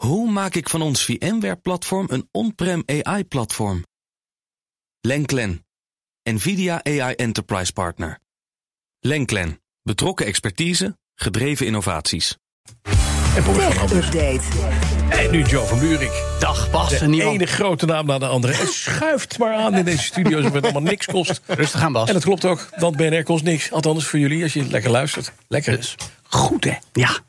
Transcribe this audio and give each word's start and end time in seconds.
Hoe 0.00 0.30
maak 0.30 0.54
ik 0.54 0.68
van 0.68 0.82
ons 0.82 1.04
VMware-platform 1.04 2.06
een 2.10 2.28
on-prem 2.30 2.82
AI-platform? 2.86 3.84
Lenklen, 5.00 5.66
NVIDIA 6.22 6.84
AI 6.84 7.14
Enterprise 7.14 7.72
Partner. 7.72 8.18
Lenklen, 9.00 9.60
betrokken 9.82 10.26
expertise, 10.26 10.98
gedreven 11.14 11.66
innovaties. 11.66 12.36
En 13.36 13.44
Update. 13.96 14.40
En 15.10 15.30
nu 15.30 15.42
Joe 15.42 15.66
van 15.66 15.78
Buurik. 15.78 16.22
Dag 16.38 16.70
Bas, 16.70 16.98
De 16.98 17.22
ene 17.22 17.46
grote 17.46 17.86
naam 17.86 18.06
na 18.06 18.18
de 18.18 18.26
andere. 18.26 18.52
Het 18.52 18.72
schuift 18.72 19.38
maar 19.38 19.54
aan 19.54 19.74
in 19.74 19.84
deze 19.84 20.02
studio's 20.02 20.36
alsof 20.36 20.52
het 20.52 20.64
allemaal 20.64 20.82
niks 20.82 21.06
kost. 21.06 21.40
Rustig 21.46 21.82
aan 21.82 21.92
Bas. 21.92 22.08
En 22.08 22.14
dat 22.14 22.24
klopt 22.24 22.44
ook, 22.44 22.68
want 22.76 22.96
BNR 22.96 23.22
kost 23.22 23.44
niks. 23.44 23.72
Althans 23.72 24.06
voor 24.06 24.18
jullie, 24.18 24.42
als 24.42 24.52
je 24.52 24.66
lekker 24.66 24.90
luistert. 24.90 25.32
Lekker. 25.48 25.76
Dus. 25.76 25.94
Goed, 26.22 26.64
hè? 26.64 26.74
Ja, 26.92 27.20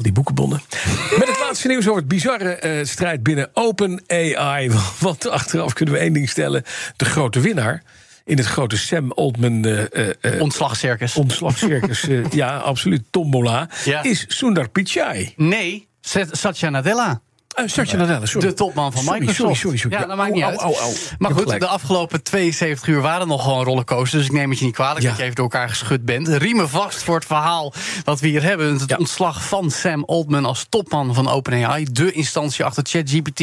Al 0.00 0.06
die 0.06 0.14
boekenbonnen. 0.14 0.60
Met 1.18 1.28
het 1.28 1.38
laatste 1.38 1.68
nieuws 1.68 1.86
over 1.88 1.98
het 2.00 2.08
bizarre 2.08 2.52
eh, 2.54 2.84
strijd 2.84 3.22
binnen 3.22 3.50
OpenAI. 3.52 4.70
Want 5.00 5.28
achteraf 5.28 5.72
kunnen 5.72 5.94
we 5.94 6.00
één 6.00 6.12
ding 6.12 6.28
stellen. 6.28 6.62
De 6.96 7.04
grote 7.04 7.40
winnaar 7.40 7.82
in 8.24 8.36
het 8.36 8.46
grote 8.46 8.76
Sam 8.78 9.12
Altman 9.12 9.64
eh, 9.64 10.08
eh, 10.20 10.40
ontslagcircus. 10.40 11.14
ontslagcircus. 11.14 12.06
ja, 12.30 12.56
absoluut. 12.56 13.02
Tombola. 13.10 13.68
Ja. 13.84 14.02
Is 14.02 14.24
Sundar 14.28 14.68
Pichai. 14.68 15.32
nee, 15.36 15.88
Sat- 16.00 16.36
Satya 16.36 16.68
Nadella. 16.70 17.20
Uh, 17.58 17.66
Satya 17.66 17.96
Nadella, 17.98 18.26
sorry. 18.26 18.48
De 18.48 18.54
topman 18.54 18.92
van 18.92 19.04
Microsoft. 19.04 19.36
sorry, 19.36 19.54
sorry, 19.54 19.76
sorry. 19.76 19.96
Ja, 19.96 20.06
dat 20.06 20.16
maakt 20.16 20.32
niet 20.34 20.42
uit. 20.42 21.14
Maar 21.18 21.30
goed, 21.30 21.60
de 21.60 21.66
afgelopen 21.66 22.22
72 22.22 22.86
uur 22.88 23.00
waren 23.00 23.28
nog 23.28 23.42
gewoon 23.42 23.64
rollercoasters. 23.64 24.12
Dus 24.22 24.24
ik 24.26 24.32
neem 24.32 24.50
het 24.50 24.58
je 24.58 24.64
niet 24.64 24.74
kwalijk 24.74 25.00
Ja. 25.02 25.08
dat 25.08 25.16
je 25.18 25.22
even 25.22 25.34
door 25.34 25.44
elkaar 25.44 25.68
geschud 25.68 26.04
bent. 26.04 26.28
Riemen 26.28 26.68
vast 26.68 27.02
voor 27.02 27.14
het 27.14 27.24
verhaal 27.24 27.72
wat 28.04 28.20
we 28.20 28.26
hier 28.28 28.42
hebben. 28.42 28.72
Het 28.72 28.88
Ja. 28.90 28.96
ontslag 28.96 29.44
van 29.48 29.70
Sam 29.70 30.04
Altman 30.04 30.44
als 30.44 30.66
topman 30.68 31.14
van 31.14 31.28
OpenAI. 31.28 31.86
De 31.92 32.12
instantie 32.12 32.64
achter 32.64 32.82
ChatGPT. 32.86 33.36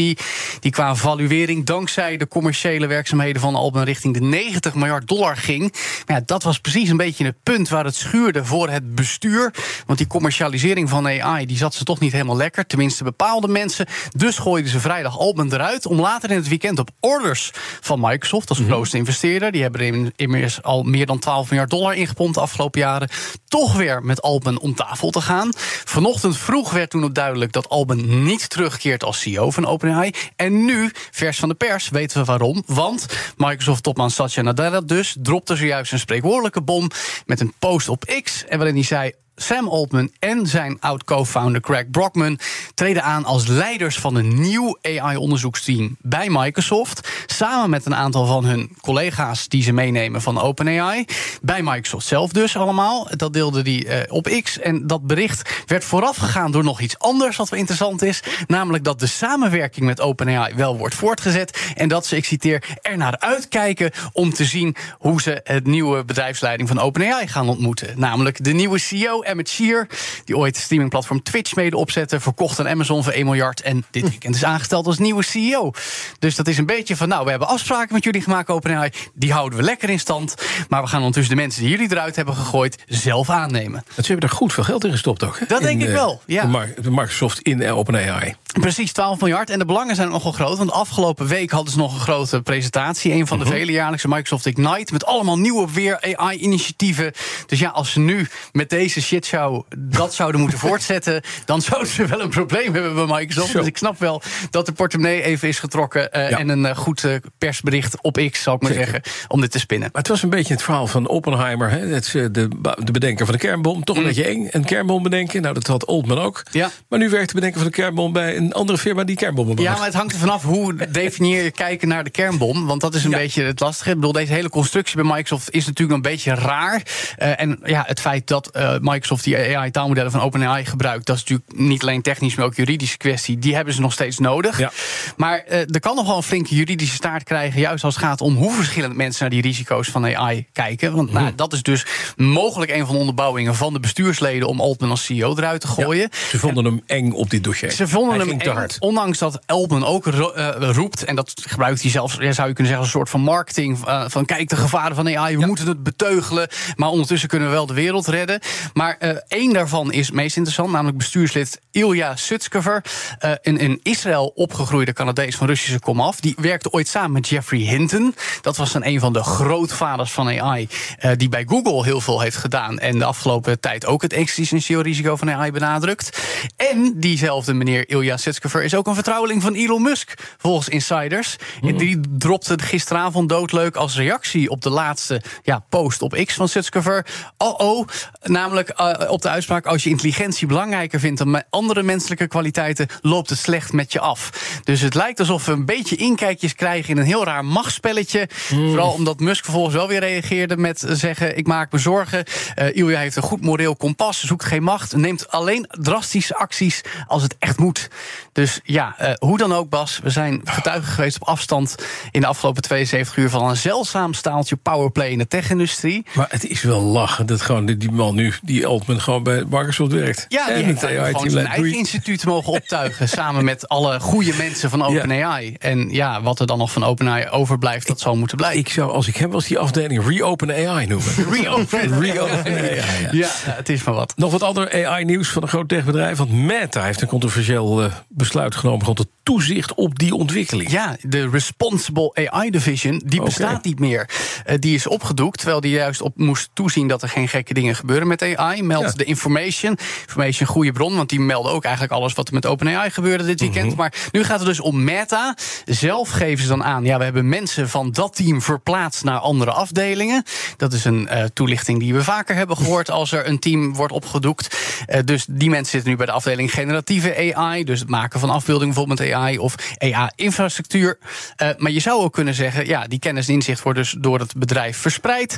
Die 0.60 0.72
qua 0.72 0.96
valuering 0.96 1.66
dankzij 1.66 2.18
de 2.18 2.28
commerciële 2.28 2.88
werkzaamheden 2.88 3.42
van 3.42 3.56
Altman... 3.56 3.84
richting 3.84 4.14
de 4.14 4.22
90 4.22 4.74
miljard 4.76 5.08
dollar 5.08 5.38
ging. 5.38 5.72
Maar 6.06 6.18
ja, 6.18 6.24
dat 6.26 6.44
was 6.44 6.60
precies 6.60 6.90
een 6.90 6.98
beetje 6.98 7.26
het 7.26 7.44
punt 7.44 7.70
waar 7.70 7.86
het 7.86 7.96
schuurde 7.96 8.46
voor 8.46 8.70
het 8.70 8.96
bestuur. 8.96 9.54
Want 9.86 9.98
die 9.98 10.08
commercialisering 10.08 10.90
van 10.90 11.08
AI 11.08 11.46
die 11.46 11.58
zat 11.58 11.74
ze 11.74 11.84
toch 11.84 12.00
niet 12.00 12.12
helemaal 12.12 12.38
lekker. 12.38 12.66
Tenminste, 12.66 13.04
bepaalde 13.04 13.48
mensen. 13.48 13.86
Dus 14.16 14.38
gooiden 14.38 14.72
ze 14.72 14.80
vrijdag 14.80 15.18
Altman 15.20 15.54
eruit. 15.54 15.86
Om 15.86 16.00
later 16.00 16.30
in 16.30 16.36
het 16.36 16.48
weekend 16.48 16.80
op 16.80 16.90
orders 17.00 17.52
van 17.82 18.00
Microsoft, 18.00 18.50
als 18.50 18.60
grootste 18.60 18.98
investeerder. 18.98 19.52
Die 19.52 19.62
hebben 19.62 19.82
er 19.82 20.12
immers 20.16 20.64
al 20.64 20.84
meer 20.84 21.06
dan 21.06 21.20
12 21.20 21.50
miljard 21.50 21.70
dollar 21.70 21.96
ingepompt 21.96 22.36
de 22.36 22.42
afgelopen 22.42 22.80
jaren. 22.80 23.10
Toch 23.48 23.76
weer 23.76 24.04
met 24.04 24.22
Altman 24.22 24.60
om 24.60 24.76
tafel 24.76 25.10
te 25.10 25.22
gaan. 25.22 25.50
Vanochtend 25.86 26.38
vroeg 26.38 26.72
werd 26.72 26.90
toen 26.90 27.04
ook 27.04 27.16
duidelijk 27.16 27.52
dat 27.52 27.70
Altman 27.70 28.24
niet 28.24 28.50
terugkeert 28.50 29.04
als 29.04 29.20
CEO 29.20 29.52
van 29.52 29.66
OpenAI. 29.66 30.12
En 30.36 30.66
nu, 30.66 30.92
vers 31.12 31.40
van 31.40 31.50
de 31.50 31.56
pers, 31.56 31.90
weten 31.90 32.20
we 32.20 32.26
waarom. 32.26 32.64
Want 32.66 33.06
Microsoft-topman 33.38 34.12
Satya 34.12 34.42
Nadella 34.42 34.82
dus 34.82 35.16
dropte 35.22 35.56
zojuist 35.56 35.92
een 35.92 36.00
spreekwoordelijke 36.00 36.62
bom 36.62 36.90
met 37.26 37.40
een 37.40 37.54
post 37.60 37.90
op 37.90 38.22
X. 38.24 38.46
En 38.46 38.58
waarin 38.58 38.76
hij 38.76 38.84
zei. 38.84 39.12
Sam 39.40 39.68
Altman 39.68 40.12
en 40.20 40.48
zijn 40.48 40.78
oud-co-founder 40.80 41.62
Craig 41.62 41.90
Brockman 41.90 42.40
treden 42.74 43.04
aan 43.04 43.26
als 43.26 43.48
leiders 43.48 43.98
van 43.98 44.16
een 44.16 44.42
nieuw 44.42 44.78
AI-onderzoeksteam 44.82 45.96
bij 46.02 46.28
Microsoft. 46.30 47.10
Samen 47.26 47.70
met 47.70 47.86
een 47.86 47.96
aantal 47.96 48.26
van 48.26 48.46
hun 48.46 48.72
collega's 48.82 49.48
die 49.48 49.64
ze 49.64 49.72
meenemen 49.72 50.22
van 50.22 50.42
OpenAI. 50.42 51.06
Bij 51.42 51.62
Microsoft 51.64 52.08
zelf 52.08 52.32
dus 52.32 52.56
allemaal. 52.56 53.08
Dat 53.16 53.34
deelde 53.34 53.62
hij 53.62 53.86
eh, 53.86 54.14
op 54.14 54.42
X. 54.44 54.60
En 54.60 54.88
dat 54.88 55.08
bericht 55.08 55.64
werd 55.66 55.84
voorafgegaan 55.84 56.52
door 56.52 56.64
nog 56.64 56.82
iets 56.82 57.00
anders 57.00 57.38
wat 57.38 57.50
wel 57.50 57.60
interessant 57.60 58.02
is. 58.02 58.24
Namelijk 58.48 58.84
dat 58.84 59.00
de 59.00 59.08
samenwerking 59.08 59.86
met 59.86 60.02
OpenAI 60.02 60.54
wel 60.56 60.78
wordt 60.78 60.96
voortgezet. 60.96 61.72
En 61.76 61.90
dat 61.90 62.06
ze, 62.06 62.16
ik 62.16 62.26
citeer, 62.26 62.78
er 62.82 62.98
naar 62.98 63.20
uitkijken 63.20 63.92
om 64.12 64.34
te 64.34 64.46
zien 64.46 64.76
hoe 64.98 65.22
ze 65.22 65.40
het 65.44 65.66
nieuwe 65.66 66.06
bedrijfsleiding 66.06 66.68
van 66.68 66.80
OpenAI 66.80 67.28
gaan 67.28 67.50
ontmoeten. 67.50 68.00
Namelijk 68.00 68.44
de 68.44 68.54
nieuwe 68.54 68.80
CEO, 68.80 69.26
Emmett 69.28 69.50
Shear, 69.50 69.88
die 70.26 70.38
ooit 70.38 70.58
streamingplatform 70.58 71.24
Twitch 71.24 71.56
mede 71.56 71.78
opzette, 71.78 72.20
verkocht 72.20 72.60
aan 72.60 72.68
Amazon 72.68 73.04
voor 73.04 73.14
1 73.14 73.26
miljard 73.26 73.62
en 73.62 73.86
dit 73.92 74.10
weekend 74.10 74.36
is 74.36 74.44
aangesteld 74.44 74.86
als 74.86 74.98
nieuwe 74.98 75.24
CEO. 75.24 75.72
Dus 76.20 76.36
dat 76.36 76.48
is 76.48 76.58
een 76.58 76.66
beetje 76.66 76.96
van, 76.96 77.08
nou, 77.08 77.24
we 77.24 77.30
hebben 77.30 77.48
afspraken 77.48 77.94
met 77.94 78.04
jullie 78.04 78.22
gemaakt, 78.22 78.50
OpenAI, 78.50 78.92
die 79.14 79.32
houden 79.32 79.60
we 79.60 79.66
lekker 79.66 79.90
in 79.90 80.00
stand. 80.00 80.36
Maar 80.70 80.82
we 80.82 80.88
gaan 80.88 81.00
ondertussen 81.00 81.36
de 81.36 81.42
mensen 81.42 81.62
die 81.62 81.72
jullie 81.72 81.92
eruit 81.92 82.16
hebben 82.16 82.36
gegooid 82.36 82.84
zelf 82.88 83.30
aannemen. 83.30 83.84
Ze 83.96 84.12
hebben 84.12 84.30
er 84.30 84.36
goed 84.36 84.54
veel 84.54 84.64
geld 84.64 84.84
in 84.84 84.92
gestopt 84.92 85.24
ook. 85.24 85.40
Hè? 85.40 85.46
Dat 85.46 85.62
denk 85.62 85.82
ik 85.82 85.88
eh, 85.88 85.94
wel, 85.94 86.22
ja. 86.26 86.46
Microsoft 86.90 87.40
in 87.40 87.62
eh, 87.62 87.78
OpenAI. 87.78 88.36
Precies, 88.60 88.92
12 88.92 89.20
miljard. 89.20 89.50
En 89.50 89.60
de 89.60 89.66
belangen 89.66 89.96
zijn 89.96 90.10
nogal 90.10 90.32
groot. 90.32 90.58
Want 90.58 90.72
afgelopen 90.72 91.28
week 91.28 91.52
hadden 91.52 91.72
ze 91.72 91.78
nog 91.78 91.94
een 91.94 92.00
grote 92.00 92.42
presentatie. 92.42 93.14
Een 93.14 93.28
van 93.28 93.40
de 93.40 93.46
vele 93.46 93.72
jaarlijkse 93.72 94.08
Microsoft 94.08 94.46
Ignite. 94.46 94.94
Met 94.94 95.06
allemaal 95.06 95.38
nieuwe 95.38 95.72
weer 95.72 96.16
AI-initiatieven. 96.16 97.12
Dus 97.46 97.60
ja, 97.60 97.70
als 97.70 97.92
ze 97.92 98.00
nu 98.00 98.28
met 98.52 98.70
deze 98.70 99.02
shitshow 99.26 99.64
dat 99.78 100.14
zouden 100.14 100.42
moeten 100.42 100.60
voortzetten. 100.68 101.22
dan 101.46 101.62
zouden 101.62 101.90
ze 101.90 102.06
wel 102.06 102.22
een 102.22 102.30
probleem 102.30 102.74
hebben 102.74 102.96
bij 103.08 103.18
Microsoft. 103.20 103.52
Zo. 103.52 103.58
Dus 103.60 103.68
ik 103.68 103.78
snap 103.78 104.00
wel 104.00 104.22
dat 104.50 104.66
de 104.66 104.72
portemonnee 104.72 105.22
even 105.22 105.48
is 105.48 105.60
getrokken. 105.60 106.12
eh, 106.12 106.30
Ja. 106.30 106.38
En 106.38 106.50
een 106.50 106.66
eh, 106.66 106.76
goed 106.78 107.04
eh, 107.04 107.16
persbericht 107.38 108.02
op 108.02 108.20
X, 108.32 108.42
zal 108.42 108.56
ik 108.56 108.62
maar 108.62 108.72
Zeker. 108.72 108.88
zeggen. 108.88 109.12
Om 109.28 109.42
dit 109.42 109.52
te 109.52 109.60
spinnen. 109.60 109.90
Maar 109.92 110.02
het 110.02 110.12
was 110.12 110.24
een 110.24 110.30
beetje 110.30 110.54
het 110.54 110.64
verhaal 110.64 110.88
van 110.88 111.08
Oppenheimer. 111.08 111.70
Hè? 111.70 111.96
Is, 111.96 112.12
de, 112.12 112.32
de 112.32 112.92
bedenker 112.92 113.26
van 113.26 113.34
de 113.36 113.42
kernbom. 113.42 113.84
Toch 113.84 113.98
een 113.98 114.04
beetje 114.04 114.26
eng. 114.26 114.48
Een 114.52 114.64
kernbom 114.66 115.04
bedenken. 115.04 115.42
Nou, 115.42 115.54
dat 115.54 115.68
had 115.68 115.86
Altman 115.88 116.20
ook. 116.20 116.44
Mm. 116.52 116.60
Ja. 116.60 116.70
Maar 116.90 117.00
nu 117.00 117.10
werkt 117.10 117.28
de 117.30 117.34
bedenker 117.36 117.60
van 117.60 117.70
de 117.70 117.76
kernbom 117.76 118.14
bij 118.14 118.38
een 118.38 118.54
andere 118.54 118.78
firma 118.78 119.04
die 119.04 119.16
kernbommen 119.16 119.56
bouwt. 119.56 119.70
Ja, 119.70 119.76
maar 119.78 119.86
het 119.86 119.96
hangt 119.96 120.14
er 120.14 120.20
vanaf 120.20 120.44
hoe 120.44 120.76
definieer 120.92 121.44
je 121.44 121.52
kijken 121.52 121.88
naar 121.88 122.04
de 122.04 122.10
kernbom. 122.10 122.66
Want 122.68 122.82
dat 122.82 122.96
is 122.96 123.04
een 123.04 123.10
Ja. 123.12 123.18
beetje 123.18 123.44
het 123.44 123.60
lastige. 123.60 123.90
Ik 123.90 123.96
bedoel, 123.96 124.12
deze 124.12 124.34
hele 124.34 124.50
constructie 124.50 124.96
bij 124.96 125.06
Microsoft 125.16 125.52
is 125.52 125.66
natuurlijk 125.66 125.96
een 125.96 126.12
beetje 126.12 126.34
raar. 126.36 126.82
En 127.18 127.60
ja, 127.64 127.84
het 127.88 128.00
feit 128.00 128.28
dat 128.28 128.48
eh, 128.52 128.78
Microsoft 129.10 129.24
die 129.48 129.58
AI-taalmodellen 129.58 130.12
van 130.12 130.22
OpenAI 130.22 130.66
gebruikt, 130.66 131.06
dat 131.06 131.16
is 131.16 131.22
natuurlijk 131.24 131.60
niet 131.60 131.82
alleen 131.82 132.02
technisch, 132.02 132.36
maar 132.36 132.46
ook 132.46 132.56
juridische 132.56 132.98
kwestie. 132.98 133.40
Die 133.40 133.56
hebben 133.56 133.74
ze 133.74 133.82
nog 133.82 133.94
steeds 133.94 134.18
nodig. 134.18 134.60
Ja. 134.60 134.72
Maar 135.18 135.38
eh, 135.48 135.60
er 135.60 135.80
kan 135.80 135.96
nog 135.96 136.08
wel 136.08 136.18
een 136.18 136.24
flinke 136.24 136.56
juridische 136.56 136.96
staart 136.96 137.24
krijgen, 137.24 137.60
juist 137.60 137.84
als 137.84 137.96
het 137.96 138.04
gaat 138.04 138.22
om 138.22 138.36
hoe 138.36 138.52
verschillend 138.52 138.96
mensen 138.96 139.22
naar 139.22 139.30
die 139.30 139.42
risico's 139.42 139.88
van 139.88 140.16
AI 140.16 140.46
kijken. 140.54 140.96
Want 140.96 141.12
Mhm. 141.12 141.22
nou, 141.24 141.36
dat 141.36 141.54
is 141.54 141.62
dus 141.62 141.86
mogelijk 142.16 142.72
een 142.72 142.86
van 142.86 142.94
de 142.94 143.00
onderbouwingen 143.00 143.56
van 143.56 143.74
de 143.74 143.80
bestuursleden 143.80 144.48
om 144.48 144.62
Altman 144.62 144.90
als 144.90 145.06
CEO 145.06 145.36
eruit 145.38 145.62
te 145.62 145.68
gooien. 145.68 146.10
Ze 146.30 146.40
vonden 146.40 146.66
hem 146.66 146.82
eng 146.86 147.12
op 147.12 147.30
dit 147.30 147.44
dossier. 147.44 147.72
Ze 147.72 147.88
vonden 147.88 148.10
Hij 148.10 148.20
hem 148.20 148.28
ging 148.28 148.42
te 148.44 148.50
eng, 148.50 148.56
hard. 148.56 148.76
ondanks 148.80 149.18
dat 149.18 149.40
Elben 149.46 149.84
ook 149.84 150.06
ro- 150.06 150.32
eh, 150.32 150.70
roept, 150.72 151.04
en 151.04 151.16
dat 151.16 151.34
gebruikt 151.48 151.82
hij 151.82 151.92
zelfs, 151.92 152.14
ja, 152.20 152.32
zou 152.32 152.48
je 152.48 152.54
kunnen 152.54 152.74
zeggen, 152.74 152.78
als 152.78 152.86
een 152.86 152.92
soort 152.92 153.10
van 153.10 153.22
marketing. 153.22 153.86
eh, 153.86 154.04
van 154.08 154.26
kijk, 154.26 154.50
de 154.50 154.56
gevaren 154.56 154.96
van 154.96 155.08
AI, 155.18 155.38
we 155.38 155.46
moeten 155.46 155.68
het 155.68 155.84
beteugelen. 155.84 156.48
Maar 156.76 156.90
ondertussen 156.90 157.30
kunnen 157.30 157.48
we 157.48 157.54
wel 157.54 157.66
de 157.66 157.74
wereld 157.74 158.08
redden. 158.08 158.40
Maar 158.74 158.87
eh, 158.96 159.18
één 159.28 159.54
daarvan 159.54 159.92
is 159.92 160.12
meest 160.12 160.36
interessant, 160.36 160.72
namelijk 160.72 160.98
bestuurslid 160.98 161.62
Ilya 161.72 162.16
Sutskever. 162.16 162.84
eh, 163.20 163.32
een 163.42 163.58
in 163.58 163.80
Israël 163.84 164.32
opgegroeide 164.36 164.94
Canadees 164.94 165.36
van 165.36 165.48
Russische 165.48 165.80
komaf. 165.80 166.20
Die 166.20 166.36
werkte 166.38 166.72
ooit 166.72 166.88
samen 166.88 167.12
met 167.12 167.28
Jeffrey 167.28 167.60
Hinton. 167.60 168.16
Dat 168.42 168.58
was 168.58 168.72
dan 168.72 168.86
een 168.86 169.00
van 169.00 169.14
de 169.14 169.24
grootvaders 169.24 170.12
van 170.12 170.28
AI, 170.28 170.68
eh, 171.00 171.12
die 171.18 171.30
bij 171.30 171.46
Google 171.48 171.84
heel 171.84 172.02
veel 172.02 172.22
heeft 172.22 172.36
gedaan. 172.36 172.80
En 172.80 173.00
de 173.00 173.06
afgelopen 173.06 173.60
tijd 173.60 173.86
ook 173.86 174.02
het 174.02 174.14
existentieel 174.14 174.82
risico 174.82 175.16
van 175.16 175.32
AI 175.32 175.52
benadrukt. 175.52 176.20
En 176.56 176.94
diezelfde 176.96 177.54
meneer 177.54 177.90
Ilya 177.90 178.18
Sutskever 178.18 178.64
is 178.64 178.76
ook 178.76 178.88
een 178.88 178.96
vertrouweling 178.96 179.42
van 179.42 179.54
Elon 179.54 179.82
Musk, 179.82 180.36
volgens 180.38 180.70
insiders. 180.70 181.36
En 181.62 181.78
die 181.78 182.00
dropte 182.18 182.60
gisteravond 182.60 183.30
doodleuk 183.30 183.76
als 183.76 183.96
reactie 183.96 184.50
op 184.50 184.62
de 184.62 184.70
laatste 184.70 185.22
ja, 185.44 185.66
post 185.70 186.02
op 186.02 186.22
X 186.26 186.34
van 186.34 186.48
Sutskever. 186.48 187.06
Oh 187.38 187.60
oh, 187.60 187.88
namelijk 188.24 188.72
eh, 188.78 189.12
op 189.12 189.22
de 189.22 189.30
uitspraak: 189.30 189.66
als 189.66 189.84
je 189.84 189.90
intelligentie 189.90 190.48
belangrijker 190.48 191.00
vindt 191.00 191.18
dan 191.18 191.44
andere 191.50 191.84
menselijke 191.84 192.28
kwaliteiten, 192.28 192.88
loopt 193.02 193.30
het 193.30 193.40
slecht 193.40 193.74
met 193.74 193.92
je 193.92 194.00
af. 194.00 194.30
Dus 194.64 194.82
het 194.82 194.94
lijkt 194.96 195.20
alsof 195.20 195.46
we 195.46 195.52
een 195.52 195.66
beetje 195.66 195.96
inkijkjes 195.96 196.56
krijgen 196.56 196.90
in 196.90 196.98
een 196.98 197.06
heel 197.06 197.24
raar 197.26 197.46
machtsspelletje. 197.46 198.30
Vooral 198.48 198.92
omdat 198.92 199.20
Musk 199.20 199.44
vervolgens 199.44 199.76
wel 199.76 199.88
weer 199.88 200.00
reageerde 200.00 200.58
met 200.58 200.84
zeggen: 200.88 201.38
ik 201.38 201.48
maak 201.48 201.72
me 201.72 201.78
zorgen. 201.80 202.24
Eh 202.56 202.76
Ilya 202.76 203.00
heeft 203.00 203.16
een 203.16 203.22
goed 203.24 203.42
moreel 203.42 203.76
kompas, 203.76 204.24
zoekt 204.24 204.46
geen 204.46 204.64
macht, 204.64 204.96
neemt 204.96 205.32
alleen 205.32 205.66
drastische 205.70 206.36
acties 206.36 206.82
als 207.08 207.24
het 207.24 207.36
echt 207.40 207.58
moet. 207.58 207.88
Dus 208.34 208.60
ja, 208.64 208.96
eh, 208.98 209.14
hoe 209.20 209.38
dan 209.38 209.54
ook, 209.54 209.70
Bas, 209.70 210.00
we 210.04 210.10
zijn 210.10 210.42
getuigen 210.44 210.92
geweest 210.94 211.20
op 211.22 211.28
afstand 211.28 211.76
in 212.12 212.22
de 212.22 212.28
afgelopen 212.28 212.62
72 212.62 213.18
uur 213.18 213.30
van 213.30 213.50
een 213.50 213.58
zeldzaam 213.58 214.14
staaltje 214.14 214.56
powerplay 214.56 215.10
in 215.10 215.18
de 215.18 215.28
tech-industrie. 215.28 216.06
Maar 216.14 216.28
het 216.30 216.46
is 216.46 216.62
wel 216.62 216.82
lachen 216.82 217.26
dat 217.26 217.42
gewoon 217.42 217.66
die- 217.66 217.78
die 217.78 217.92
man 217.92 218.16
nu, 218.16 218.34
die 218.42 218.67
Altman 218.68 219.02
gewoon 219.02 219.24
bij 219.24 219.44
Microsoft 219.50 219.92
werkt. 219.92 220.26
Ja, 220.30 220.46
die 220.46 220.56
en 220.56 220.66
heeft 220.66 220.82
het 220.82 220.92
daar 220.92 221.06
gewoon 221.06 221.30
zijn 221.30 221.46
eigen 221.46 221.78
instituut 221.78 222.26
mogen 222.26 222.54
optuigen. 222.60 223.10
samen 223.10 223.46
met 223.46 223.68
alle 223.68 224.00
goede 224.00 224.34
mensen 224.38 224.70
van 224.70 224.84
OpenAI. 224.84 225.56
En 225.60 225.90
ja, 225.90 226.22
wat 226.22 226.40
er 226.40 226.48
dan 226.48 226.58
nog 226.58 226.72
van 226.72 226.84
OpenAI 226.84 227.30
overblijft, 227.30 227.88
dat 227.88 228.00
zal 228.00 228.16
moeten 228.16 228.38
blijken. 228.38 228.60
Ik 228.60 228.70
zou, 228.70 228.92
als 228.92 229.08
ik 229.08 229.16
hem 229.16 229.30
was, 229.30 229.46
die 229.46 229.58
afdeling 229.58 230.08
Reopen 230.08 230.68
AI 230.68 230.88
noemen. 230.88 231.14
Reopen. 231.34 232.00
Reopen 232.00 232.46
AI, 232.46 233.08
ja. 233.18 233.30
Het 233.32 233.70
is 233.70 233.84
maar 233.84 233.94
wat. 233.96 234.14
Nog 234.16 234.32
wat 234.32 234.44
ander 234.44 234.86
AI-nieuws 234.86 235.30
van 235.30 235.42
een 235.42 235.48
groot 235.48 235.70
techbedrijf. 235.70 236.18
Want 236.18 236.32
Meta 236.32 236.84
heeft 236.84 237.02
een 237.02 237.08
controversieel 237.08 237.84
eh, 237.84 237.92
besluit 238.08 238.56
genomen 238.56 238.86
rond 238.86 238.98
het 238.98 239.08
toezicht 239.24 239.74
op 239.74 240.00
die 240.00 240.14
ontwikkeling. 240.14 240.72
Ja, 240.72 240.98
de 241.02 241.30
Responsible 241.30 242.30
AI 242.30 242.50
Division, 242.50 243.02
die 243.06 243.22
bestaat 243.22 243.64
niet 243.64 243.80
meer. 243.80 244.10
Eh, 244.46 244.56
die 244.60 244.76
is 244.76 244.88
opgedoekt, 244.88 245.38
terwijl 245.38 245.62
die 245.62 245.72
juist 245.72 246.02
op 246.02 246.18
moest 246.18 246.50
toezien 246.54 246.88
dat 246.88 247.02
er 247.02 247.10
geen 247.10 247.28
gekke 247.28 247.54
dingen 247.54 247.76
gebeuren 247.76 248.08
met 248.08 248.22
AI. 248.22 248.57
Meldt 248.64 248.86
Ja. 248.90 248.94
de 248.96 249.04
Information. 249.04 249.78
Information, 250.02 250.48
een 250.48 250.54
goede 250.54 250.72
bron, 250.72 250.96
want 250.96 251.10
die 251.10 251.20
melden 251.20 251.52
ook 251.52 251.64
eigenlijk 251.64 251.94
alles 251.94 252.14
wat 252.14 252.28
er 252.28 252.34
met 252.34 252.46
OpenAI 252.46 252.90
gebeurde 252.90 253.26
dit 253.26 253.40
weekend. 253.40 253.68
Mhm. 253.68 253.78
Maar 253.78 253.94
nu 254.12 254.24
gaat 254.24 254.38
het 254.40 254.48
dus 254.48 254.60
om 254.60 254.84
Meta. 254.84 255.36
Zelf 255.66 256.10
geven 256.10 256.44
ze 256.44 256.50
dan 256.50 256.64
aan, 256.64 256.84
ja, 256.84 256.98
we 256.98 257.04
hebben 257.04 257.30
mensen 257.30 257.70
van 257.70 257.92
dat 257.92 258.16
team 258.16 258.42
verplaatst 258.42 259.04
naar 259.04 259.18
andere 259.20 259.52
afdelingen. 259.52 260.24
Dat 260.58 260.74
is 260.74 260.86
een 260.86 261.08
eh, 261.08 261.24
toelichting 261.34 261.80
die 261.80 261.94
we 261.94 262.04
vaker 262.04 262.36
hebben 262.36 262.58
gehoord 262.68 262.90
als 262.92 263.12
er 263.12 263.28
een 263.28 263.40
team 263.40 263.74
wordt 263.74 263.94
opgedoekt. 263.94 264.58
Eh, 264.86 265.00
dus 265.06 265.26
die 265.30 265.50
mensen 265.50 265.72
zitten 265.72 265.90
nu 265.90 265.96
bij 265.98 266.06
de 266.06 266.12
afdeling 266.12 266.52
generatieve 266.52 267.34
AI, 267.36 267.64
dus 267.64 267.80
het 267.80 267.90
maken 267.90 268.20
van 268.20 268.30
afbeeldingen 268.30 268.74
bijvoorbeeld 268.74 269.00
met 269.10 269.18
AI 269.18 269.38
of 269.38 269.56
AI-infrastructuur. 269.78 270.98
Eh, 271.36 271.50
maar 271.58 271.72
je 271.72 271.80
zou 271.80 272.02
ook 272.02 272.14
kunnen 272.14 272.34
zeggen, 272.34 272.66
ja, 272.68 272.88
die 272.88 273.00
kennis 273.00 273.28
en 273.28 273.34
inzicht 273.34 273.64
wordt 273.64 273.80
dus 273.80 273.96
door 274.00 274.20
het 274.20 274.36
bedrijf 274.38 274.78
verspreid. 274.78 275.38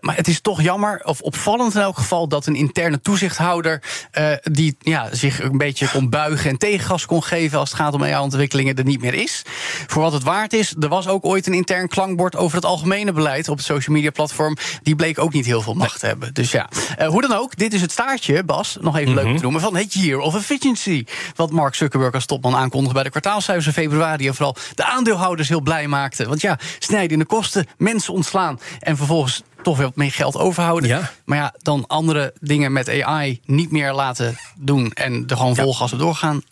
Maar 0.00 0.16
het 0.16 0.28
is 0.28 0.40
toch 0.40 0.62
jammer, 0.62 1.00
of 1.04 1.20
opvallend 1.20 1.74
in 1.74 1.80
elk 1.80 1.96
geval, 1.96 2.28
dat 2.28 2.46
een 2.48 2.54
interne 2.54 3.00
toezichthouder 3.00 3.82
eh, 4.10 4.32
die 4.42 4.76
ja, 4.78 5.08
zich 5.12 5.42
een 5.42 5.58
beetje 5.58 5.88
kon 5.88 6.10
buigen 6.10 6.50
en 6.50 6.58
tegengas 6.58 7.06
kon 7.06 7.22
geven 7.22 7.58
als 7.58 7.70
het 7.70 7.78
gaat 7.78 7.94
om 7.94 8.04
AI-ontwikkelingen 8.04 8.74
er 8.74 8.84
niet 8.84 9.00
meer 9.00 9.14
is. 9.14 9.42
Voor 9.86 10.02
wat 10.02 10.12
het 10.12 10.22
waard 10.22 10.52
is, 10.52 10.74
er 10.80 10.88
was 10.88 11.08
ook 11.08 11.24
ooit 11.24 11.46
een 11.46 11.52
intern 11.52 11.88
klankbord 11.88 12.36
over 12.36 12.56
het 12.56 12.64
algemene 12.64 13.12
beleid 13.12 13.48
op 13.48 13.56
het 13.56 13.66
social 13.66 13.96
media 13.96 14.10
platform. 14.10 14.56
Die 14.82 14.96
bleek 14.96 15.18
ook 15.18 15.32
niet 15.32 15.46
heel 15.46 15.62
veel 15.62 15.74
macht 15.74 16.00
te 16.00 16.06
hebben. 16.06 16.34
Dus 16.34 16.50
ja, 16.50 16.68
eh, 16.96 17.08
hoe 17.08 17.20
dan 17.20 17.32
ook, 17.32 17.56
dit 17.56 17.72
is 17.72 17.80
het 17.80 17.92
staartje, 17.92 18.44
Bas, 18.44 18.76
nog 18.80 18.96
even 18.96 19.14
leuk 19.14 19.24
om 19.24 19.36
te 19.36 19.42
noemen, 19.42 19.60
van 19.60 19.76
het 19.76 19.94
Year 19.94 20.20
of 20.20 20.34
Efficiency. 20.34 21.04
Wat 21.34 21.50
Mark 21.50 21.74
Zuckerberg 21.74 22.14
als 22.14 22.26
topman 22.26 22.54
aankondigde 22.54 22.94
bij 22.94 23.02
de 23.02 23.10
kwartaalcijfers 23.10 23.66
in 23.66 23.72
februari. 23.72 24.26
En 24.26 24.34
vooral 24.34 24.56
de 24.74 24.84
aandeelhouders 24.84 25.48
heel 25.48 25.60
blij 25.60 25.88
maakte. 25.88 26.28
Want 26.28 26.40
ja, 26.40 26.58
snijden 26.78 27.12
in 27.12 27.18
de 27.18 27.24
kosten, 27.24 27.66
mensen 27.76 28.12
ontslaan 28.14 28.60
en 28.80 28.96
vervolgens 28.96 29.42
toch 29.62 29.76
weer 29.76 29.86
wat 29.86 29.96
meer 29.96 30.12
geld 30.12 30.36
overhouden. 30.36 30.88
Ja. 30.88 31.12
Maar 31.24 31.38
ja, 31.38 31.54
dan 31.58 31.86
andere 31.86 32.34
dingen 32.40 32.72
met 32.72 33.02
AI 33.02 33.40
niet 33.44 33.70
meer 33.70 33.92
laten 33.92 34.36
doen 34.58 34.92
en 34.92 35.24
er 35.26 35.36
gewoon 35.36 35.56
vol 35.56 35.74
gas 35.74 35.92
op 35.92 35.98
doorgaan. 35.98 36.42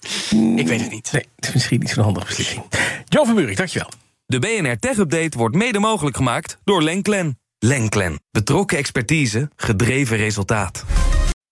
Ik 0.57 0.67
weet 0.67 0.81
het 0.81 0.91
niet. 0.91 1.13
Nee, 1.13 1.27
het 1.37 1.47
is 1.47 1.53
misschien 1.53 1.81
niet 1.81 1.91
zo'n 1.91 2.05
handige 2.05 2.27
beslissing. 2.27 2.65
Jo 3.05 3.25
van 3.25 3.35
Buurik, 3.35 3.57
dankjewel. 3.57 3.89
De 4.27 4.39
BNR 4.39 4.79
Tech 4.79 4.97
Update 4.97 5.39
wordt 5.39 5.55
mede 5.55 5.79
mogelijk 5.79 6.17
gemaakt 6.17 6.59
door 6.65 6.83
Lenklen. 6.83 7.39
Lenklen. 7.59 8.21
Betrokken 8.31 8.79
expertise, 8.79 9.51
gedreven 9.57 10.17
resultaat. 10.17 10.85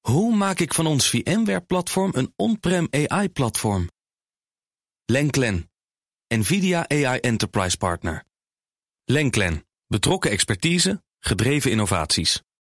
Hoe 0.00 0.36
maak 0.36 0.58
ik 0.58 0.74
van 0.74 0.86
ons 0.86 1.08
VMware-platform 1.08 2.10
een 2.14 2.32
on-prem 2.36 2.88
AI-platform? 2.90 3.88
Lenklen, 5.04 5.70
NVIDIA 6.34 6.88
AI 6.88 7.18
Enterprise 7.18 7.76
Partner. 7.76 8.24
Lenklen, 9.04 9.64
betrokken 9.86 10.30
expertise, 10.30 11.02
gedreven 11.26 11.70
innovaties. 11.70 12.44